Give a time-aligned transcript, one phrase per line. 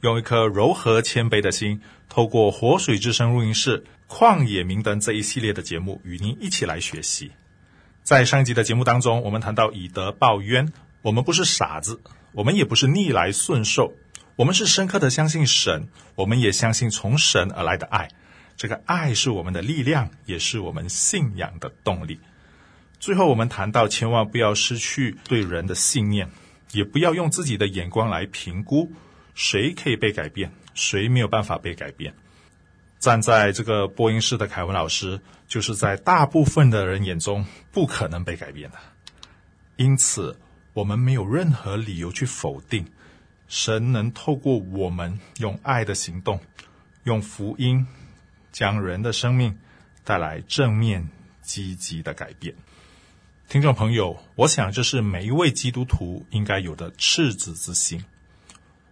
[0.00, 7.32] 用一颗柔和谦卑的心，透过活水之声录音室《旷野明灯》这一系列的节目，与您一起来学习。
[8.04, 13.92] 在上一集的节目当中，我们谈到以德报怨，我们不是傻子，我们也不是逆来顺受，
[14.36, 18.08] 我们是深刻的相信神，我们也相信从神而来的爱。
[18.56, 22.20] 这个爱是我们的力量，也是我们信仰的动力。
[23.00, 26.30] 最后，我们谈到，千万不要失去对人的信念，
[26.70, 28.92] 也不要用自己的眼光来评估
[29.38, 32.12] 谁可以被改变，谁没有办法被改变。
[32.98, 38.78] 站在这个播音室的凯文老师，就是在大部分的人眼中不可能被改变的。
[39.76, 40.36] 因此，
[40.72, 42.84] 我们没有任何理由去否定
[43.46, 46.40] 神能透过我们用爱的行动，
[47.04, 47.86] 用福音
[48.50, 49.56] 将人的生命
[50.02, 51.08] 带来正面
[51.42, 52.56] 积极的改变。
[53.48, 58.04] 听众朋友，我想这是每一位基督徒应该有的赤子之心。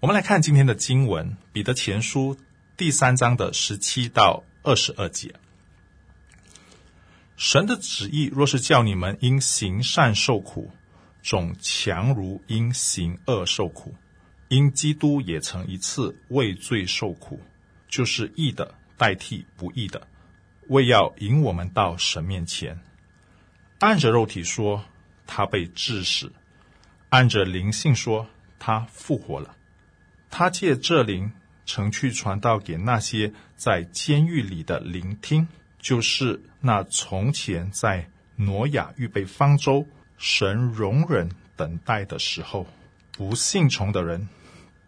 [0.00, 2.34] 我们来看今天的经文，《彼得前书》
[2.74, 5.34] 第三章的十七到二十二节。
[7.36, 10.70] 神的旨意若是叫你们因行善受苦，
[11.22, 13.94] 总强如因行恶受苦。
[14.48, 17.38] 因基督也曾一次为罪受苦，
[17.86, 20.08] 就是义的代替不义的，
[20.68, 22.80] 为要引我们到神面前。
[23.80, 24.82] 按着肉体说，
[25.26, 26.28] 他被治死；
[27.10, 28.26] 按着灵性说，
[28.58, 29.56] 他复活了。
[30.30, 31.30] 他借这灵，
[31.66, 35.46] 曾去传道给那些在监狱里的聆听，
[35.78, 39.84] 就是那从前在挪亚预备方舟、
[40.16, 42.66] 神容忍等待的时候，
[43.12, 44.28] 不信从的人，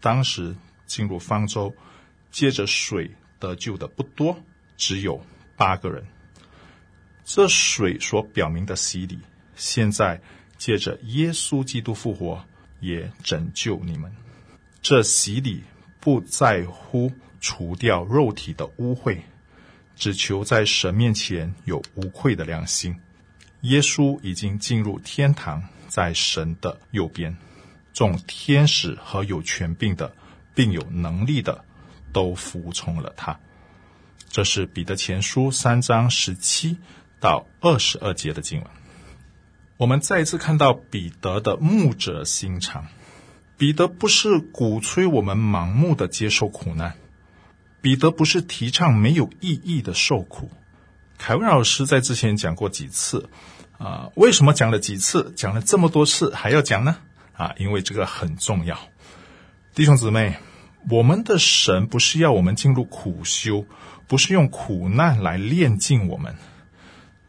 [0.00, 0.54] 当时
[0.86, 1.74] 进入方舟，
[2.30, 4.40] 借着水得救的不多，
[4.76, 5.20] 只有
[5.56, 6.04] 八个人。
[7.24, 9.18] 这水所表明的洗礼，
[9.54, 10.20] 现在
[10.56, 12.44] 借着耶稣基督复活，
[12.80, 14.10] 也拯救你们。
[14.82, 15.62] 这洗礼
[16.00, 17.10] 不在乎
[17.40, 19.18] 除掉肉体的污秽，
[19.96, 22.94] 只求在神面前有无愧的良心。
[23.62, 27.36] 耶稣已经进入天堂，在神的右边，
[27.92, 30.12] 众天使和有权柄的，
[30.54, 31.64] 并有能力的，
[32.12, 33.38] 都服从了他。
[34.28, 36.76] 这是彼得前书三章十七。
[37.20, 38.68] 到二十二节的经文，
[39.76, 42.84] 我们再一次看到彼得的牧者心肠。
[43.62, 46.94] 彼得不是鼓吹我们盲目的接受苦难，
[47.80, 50.50] 彼得不是提倡没有意义的受苦。
[51.16, 53.30] 凯文老师在之前讲过几次，
[53.78, 56.96] 啊，为什么讲了几次，讲了这么多次还要讲呢？
[57.34, 58.76] 啊，因为这个很重要。
[59.76, 60.38] 弟兄姊妹，
[60.90, 63.64] 我们的神不是要我们进入苦修，
[64.08, 66.34] 不是用苦难来炼净我们。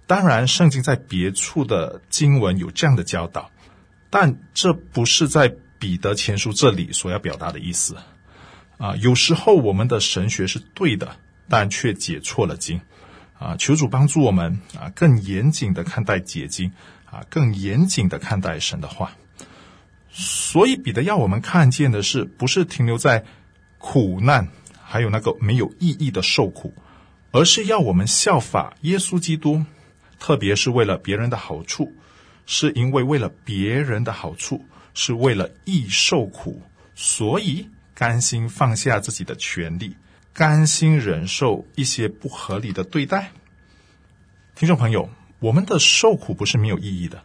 [0.08, 3.52] 当然，圣经在别处的经文有这样的教导，
[4.10, 7.98] 但这不是在彼得前书这里所要表达的意思。
[8.78, 11.18] 啊，有时候我们的神学是对的，
[11.50, 12.80] 但却解错了经。
[13.38, 16.72] 啊，求主帮助我们啊，更严谨的看待解经，
[17.04, 19.12] 啊，更严谨的看待神的话。
[20.10, 23.26] 所以，彼得要我们看见的是，不是停留在
[23.78, 24.48] 苦难，
[24.82, 26.74] 还有那个没有意义的受苦，
[27.32, 29.66] 而是要我们效法耶稣基督。
[30.18, 31.92] 特别是为了别人的好处，
[32.46, 36.62] 是因为为了别人的好处，是为了易受苦，
[36.96, 39.96] 所以甘心放下自己的权利，
[40.34, 43.32] 甘心忍受一些不合理的对待。
[44.56, 45.10] 听众朋友，
[45.40, 47.24] 我们的受苦不是没有意义的，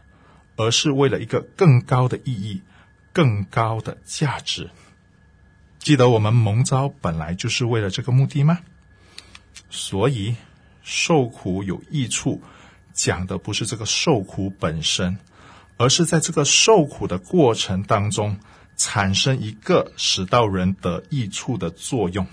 [0.57, 2.63] 而是为了一个更高的意义、
[3.13, 4.71] 更高的价值。
[5.79, 8.61] 记得我们蒙召本来就是为了这个目的吗？
[9.71, 10.37] 所以
[10.83, 12.43] 受苦有益处。
[12.95, 15.19] 讲的不是这个受苦本身，
[15.79, 18.39] 而是在这个受苦的过程当中，
[18.77, 22.27] 产生一个使到人得益处的作用。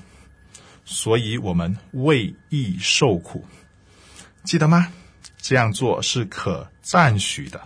[0.83, 3.45] 所以，我们为义受苦，
[4.44, 4.92] 记得吗？
[5.38, 7.62] 这样做是可赞许的。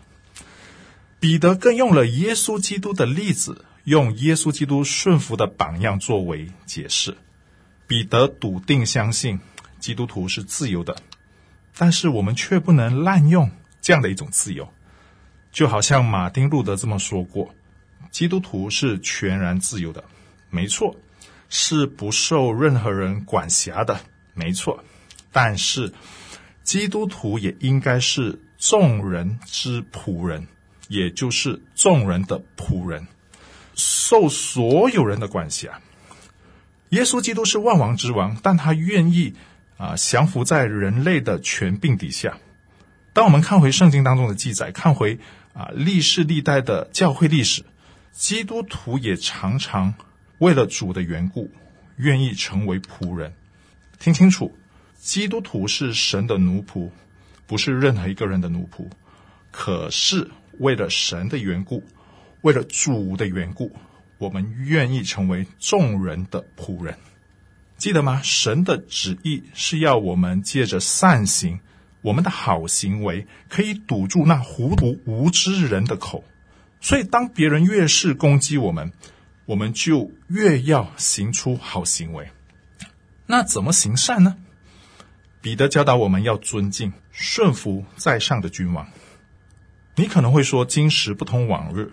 [1.19, 7.17] 彼得更用了耶稣基督的例子，用耶稣基督顺服的榜样作为解释。
[7.87, 9.39] 彼得笃定相信，
[9.79, 10.95] 基督徒是自由的。
[11.77, 13.51] 但是我们却不能滥用
[13.81, 14.71] 这样的一种自由，
[15.51, 17.53] 就好像马丁路德这么说过：
[18.11, 20.03] 基督徒是全然自由的，
[20.49, 20.95] 没错。
[21.51, 23.99] 是不受任何人管辖的，
[24.35, 24.83] 没错。
[25.31, 25.91] 但是
[26.63, 30.47] 基督徒也应该是众人之仆人，
[30.89, 33.07] 也就是众人的仆人，
[33.73, 35.81] 受所有人的管辖。
[36.89, 39.33] 耶稣基督是万王之王，但他愿意
[39.77, 42.37] 啊降服在人类的权柄底下。
[43.11, 45.17] 当我们看回圣经当中的记载，看回
[45.59, 47.65] 啊历世历代的教会历史，
[48.13, 49.93] 基督徒也常常
[50.37, 51.51] 为了主的缘故，
[51.97, 53.33] 愿意成为仆人。
[53.99, 54.55] 听清楚，
[54.97, 56.89] 基督徒是神的奴仆，
[57.45, 58.87] 不是任何一个人的奴仆。
[59.51, 61.83] 可是为了神的缘故，
[62.39, 63.75] 为了主的缘故。
[64.17, 66.97] 我们愿意成为众人的仆人，
[67.77, 68.19] 记得吗？
[68.21, 71.61] 神的旨意是要我们借着善行，
[72.01, 76.23] 我们的好行为可以堵住那糊涂无知人的口。
[76.81, 78.93] 所以，当别人越是攻击我们，
[79.45, 82.29] 我们就越要行出好行为。
[83.25, 84.37] 那怎么行善呢？
[85.41, 88.87] 彼得教导我们要尊敬、顺服在上的君王。
[89.95, 91.91] 你可能会说：“今时不同往日。”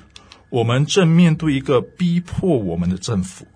[0.48, 3.48] 我们正面对一个逼迫我们的政府，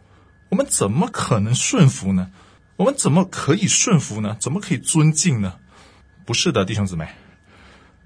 [0.48, 2.32] 我们怎么可能顺服呢？
[2.74, 4.36] 我们怎么可以顺服呢？
[4.40, 5.59] 怎么可以尊敬呢？
[6.30, 7.08] 不是的，弟兄姊妹，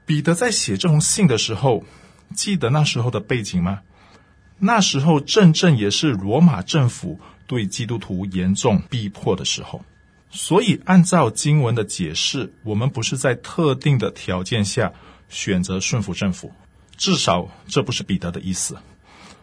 [0.06, 1.84] 彼得在写这封信的时候，
[2.34, 3.82] 记得那时候的背景吗？
[4.58, 9.84] 那时候正正也是罗马政府对基督徒严重逼迫的时候，
[10.30, 14.94] 所以按照经文的解释，我们不是在特定的条件下
[15.28, 16.50] 选择顺服政府。
[16.96, 18.78] 至少这不是彼得的意思。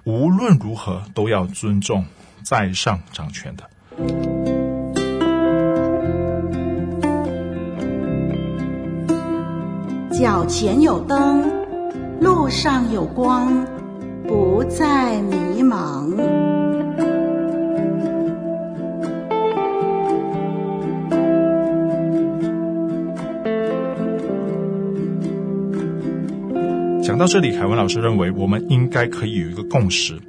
[0.05, 2.03] 无论如何，都要尊重
[2.41, 4.30] 在上掌权的。
[10.21, 11.41] 脚前有灯，
[12.19, 13.65] 路上有光，
[14.27, 16.15] 不再迷茫。
[27.01, 30.21] 讲到这里，凯文老师认为，我们应该可以有一个共识：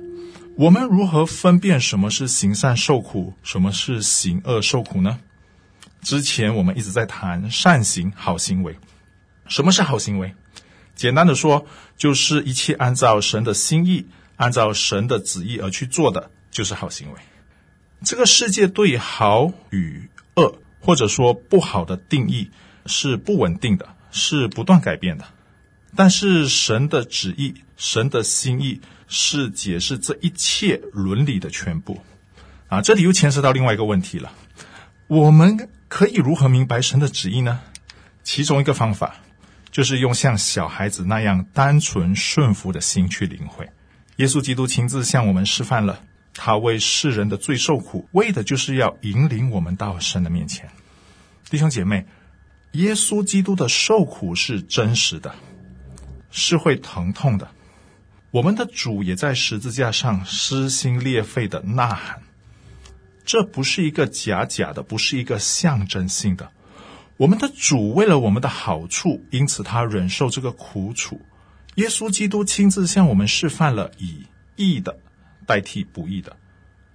[0.56, 5.18] 我们如何分辨什么是行善受苦，什么是行恶受苦呢？
[6.00, 8.74] 之前我们一直在谈善行、好行为。
[9.46, 10.34] 什么是好行为？
[10.94, 11.66] 简单的说，
[11.96, 14.06] 就是一切按照神的心意、
[14.36, 17.18] 按照神的旨意而去做的，就是好行为。
[18.04, 22.50] 这个世界对好与恶，或者说不好的定义
[22.86, 25.24] 是不稳定的，是不断改变的。
[25.94, 32.00] 但是神的旨意、神的心意是解释这一切伦理的全部
[32.68, 32.80] 啊！
[32.80, 34.32] 这里又牵涉到另外一个问题了：
[35.06, 37.60] 我们可以如何明白神的旨意呢？
[38.24, 39.16] 其中一个方法
[39.72, 43.68] 就是用像小孩子那样单纯顺服的心去领会。
[44.16, 50.70] 耶稣基督亲自向我们示范了，他为世人的罪受苦，为的就是要引领我们到神的面前。
[51.50, 52.06] 弟兄姐妹，
[52.72, 55.34] 耶稣基督的受苦是真实的。
[56.34, 57.50] 是会疼痛的。
[58.30, 62.22] 我们的主也在十字架上撕心裂肺的呐喊，
[63.26, 66.50] 这不是一个假假的，不是一个象征性的。
[67.16, 71.20] 我们的主为了我们的好处，因此他忍受这个苦楚。
[71.76, 74.98] 耶稣基督亲自向我们示范了以义的
[75.46, 76.36] 代替不义的，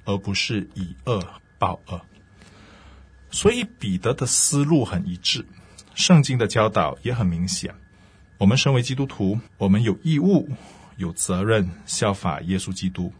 [0.05, 1.23] 而不是以恶
[1.57, 2.01] 报恶。
[3.31, 5.45] 所以彼得的思路很一致，
[5.95, 7.73] 圣经的教导也很明显。
[8.37, 10.47] 我们身为基督徒，我们有义务、
[10.97, 13.11] 有责任效法耶稣基督，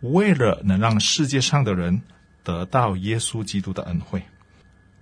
[0.00, 2.02] 为了能让世界上的人
[2.42, 4.22] 得到耶稣基督的恩惠，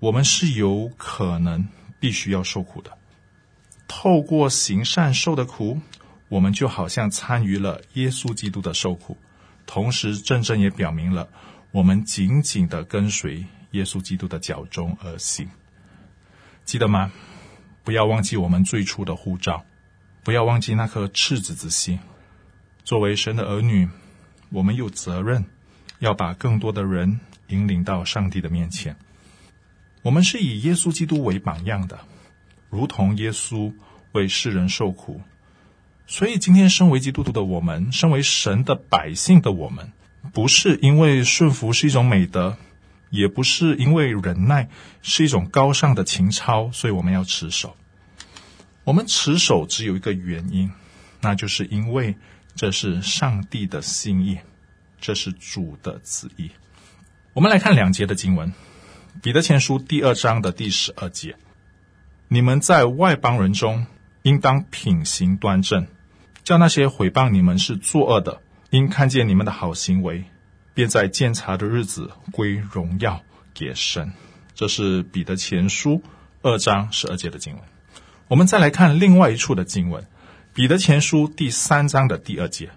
[0.06, 1.66] 我们是有可能
[1.98, 2.96] 必须要受苦的。
[3.88, 5.80] 透过行善受的苦，
[6.28, 9.16] 我们就好像参与了耶稣基督的受苦，
[9.66, 11.28] 同时正正也表明了
[11.72, 15.48] 我们紧紧的跟随耶稣基督的脚踪而行。
[16.64, 17.10] 记得吗？
[17.82, 19.64] 不要忘记我们最初的护照，
[20.22, 21.98] 不要忘记那颗赤子之心。
[22.84, 23.88] 作为神的儿女，
[24.50, 25.46] 我们有责任
[25.98, 28.96] 要把更多的人引领到上帝的面前。
[30.06, 31.98] 我们是以耶稣基督为榜样的，
[32.70, 33.72] 如同耶稣
[34.12, 35.20] 为世人受苦。
[36.06, 39.90] 所以，今天身为基督徒的我们，身为神的百姓的我们，
[40.32, 42.56] 不是因为顺服是一种美德。
[43.10, 44.68] 也不是因为忍耐
[45.02, 47.76] 是一种高尚的情操，所以我们要持守。
[48.84, 50.70] 我们持守只有一个原因，
[51.20, 52.14] 那就是因为
[52.54, 54.38] 这是上帝的心意，
[55.00, 56.52] 这是主的旨意。
[57.32, 58.48] 我们来看两节的经文，
[59.22, 61.36] 《彼得前书》第二章的第十二节：
[62.28, 63.86] 你们在外邦人中，
[64.22, 65.86] 应当品行端正，
[66.44, 70.24] 叫那些毁谤你们是作恶的，因看见你们的好行为，
[70.74, 73.22] 便在监察的日子归荣耀
[73.54, 74.12] 给神。
[74.54, 76.02] 这是彼得前书
[76.42, 77.62] 二章十二节的经文。
[78.28, 80.06] 我们再来看另外一处的经文，
[80.52, 82.70] 彼得前书第三章的第二节。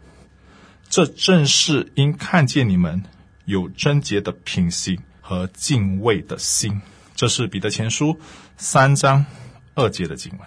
[0.89, 3.03] 这正是因看见你们
[3.45, 6.81] 有贞洁的品行和敬畏的心。
[7.13, 8.19] 这是彼得前书
[8.57, 9.23] 三章
[9.75, 10.41] 二节的经文。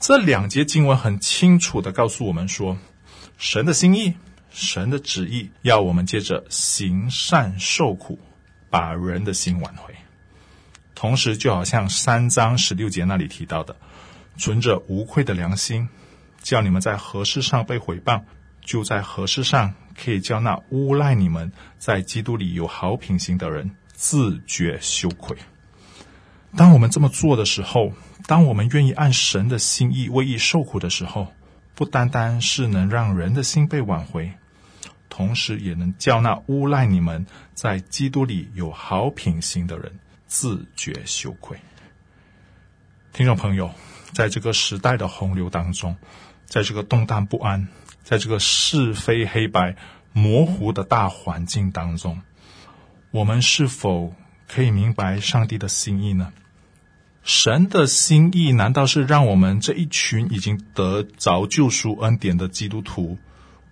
[0.00, 2.76] 这两节经文很清楚地告诉我们说，
[3.38, 4.14] 神的心意、
[4.50, 8.18] 神的旨意，要我们借着行善受苦，
[8.70, 9.94] 把人的心挽回。
[10.96, 13.76] 同时，就好像三章十六节那里提到的，
[14.36, 15.88] 存着无愧的良心，
[16.42, 18.20] 叫你们在何事上被毁谤，
[18.64, 25.36] 就在何事上可以叫那诬赖你们在基督里有好品行的人自觉羞愧。
[26.56, 27.92] 当我们这么做的时候，
[28.26, 31.32] 当我们愿意按神的心意为义受苦的时候，
[31.74, 34.30] 不单单是能让人的心被挽回，
[35.08, 41.58] 同时也能叫那诬赖你们在基督里有好品行的人自觉羞愧。
[43.12, 43.70] 听众朋友，
[44.12, 45.96] 在这个时代的洪流当中，
[46.46, 47.66] 在这个动荡不安，
[48.04, 49.74] 在这个是非黑白
[50.12, 52.20] 模糊的大环境当中，
[53.10, 54.14] 我们是否
[54.46, 56.32] 可以明白上帝的心意呢？
[57.22, 63.16] 神的心意难道是让我们这一群已经得着救赎恩典的基督徒，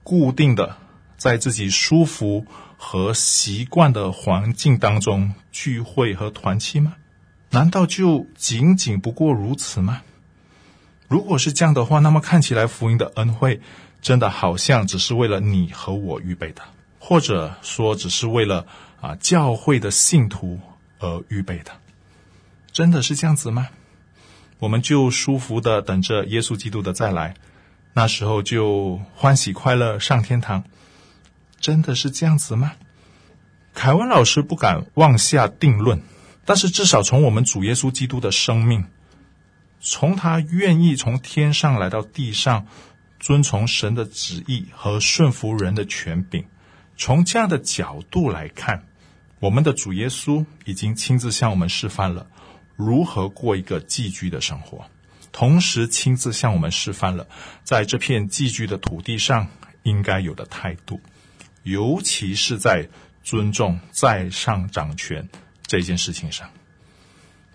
[0.02, 0.78] 固定的
[1.18, 2.46] 在自己舒服
[2.78, 6.94] 和习惯的环境当中聚会和团契吗？
[7.50, 10.00] 难道就仅仅不过如此吗？
[11.06, 13.60] 如果是这样的话，那么看起来福音的恩惠
[14.02, 16.62] 真的好像只是为了你和我预备的，
[16.98, 18.66] 或者说只是为了
[19.00, 20.60] 啊教会的信徒
[20.98, 21.70] 而预备的。
[22.72, 23.68] 真的是这样子吗？
[24.58, 27.34] 我们就舒服的等着耶稣基督的再来，
[27.94, 30.64] 那时候就欢喜快乐上天堂。
[31.60, 32.72] 真的是这样子吗？
[33.72, 36.02] 凯文老师不敢妄下定论，
[36.44, 38.84] 但是至少从我们主耶稣基督的生命，
[39.80, 42.66] 从他愿意从天上来到地上，
[43.22, 46.44] 遵从神的旨意和顺服人的权柄，
[46.96, 48.84] 从这样的角度来看，
[49.38, 52.26] 我们的主耶稣已经亲自向我们示范了。
[52.74, 54.86] 如何过一个寄居的生活，
[55.30, 57.28] 同时亲自向我们示范了
[57.62, 59.46] 在这片寄居的土地上
[59.84, 61.00] 应该有的态度，
[61.62, 62.88] 尤其是在
[63.22, 65.28] 尊重在上掌权
[65.64, 66.50] 这件事情上。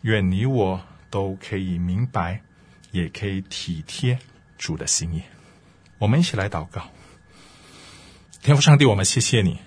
[0.04, 2.42] 愿你我都可以明白，
[2.92, 4.18] 也可以体贴
[4.58, 5.22] 主的心意。
[6.00, 6.84] 我们一起来祷告，
[8.44, 9.60] 天父上帝，我们谢谢你，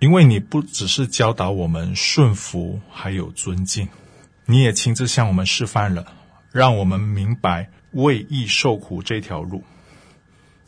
[0.00, 3.88] 因为你不只是教导我们顺服，还有尊敬。
[4.46, 6.12] 你也亲自向我们示范了，
[6.50, 9.62] 让我们明白为义受苦这条路。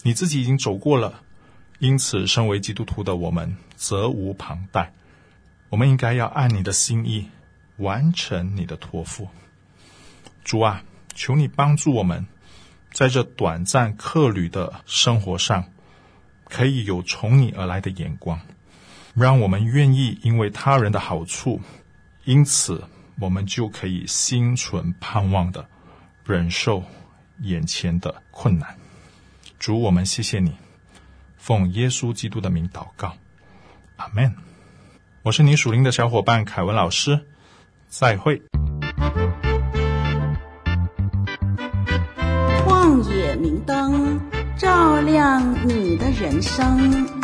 [0.03, 1.21] 你自己已经走过了，
[1.81, 4.93] 因此身为基督徒的我们责无旁贷。
[5.69, 7.29] 我们应该要按你的心意
[7.79, 9.29] 完成你的托付。
[10.45, 12.25] 主啊，求你帮助我们，
[12.97, 15.67] 在这短暂客旅的生活上，
[16.45, 18.41] 可以有从你而来的眼光，
[19.13, 21.61] 让我们愿意因为他人的好处，
[22.25, 22.83] 因此。
[23.19, 25.67] 我们就可以心存盼望的
[26.25, 26.85] 忍受
[27.41, 28.77] 眼前的困难。
[29.59, 30.55] 主，我们谢谢你，
[31.39, 33.17] 奉耶稣基督的名祷告，
[33.97, 34.35] 阿门。
[35.23, 37.27] 我是你属灵的小伙伴凯文老师，
[37.89, 38.43] 再会。
[46.37, 47.16] 人生。